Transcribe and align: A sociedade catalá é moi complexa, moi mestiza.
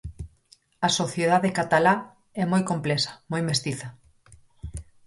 A 0.87 0.89
sociedade 0.99 1.55
catalá 1.59 1.95
é 2.41 2.43
moi 2.51 2.63
complexa, 2.71 3.11
moi 3.31 3.41
mestiza. 3.49 3.87